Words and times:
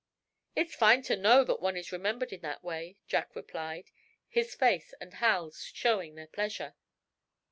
"It's 0.55 0.73
fine 0.73 1.03
to 1.03 1.15
know 1.15 1.43
that 1.43 1.61
one 1.61 1.77
is 1.77 1.91
remembered 1.91 2.31
in 2.33 2.41
that 2.41 2.63
way," 2.63 2.97
Jack 3.07 3.35
replied, 3.35 3.91
his 4.27 4.55
face, 4.55 4.95
and 4.99 5.13
Hal's, 5.13 5.61
showing 5.75 6.15
their 6.15 6.25
pleasure. 6.25 6.73